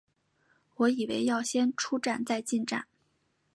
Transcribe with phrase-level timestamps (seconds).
[0.77, 1.43] 我以为要
[1.77, 2.87] 出站再进站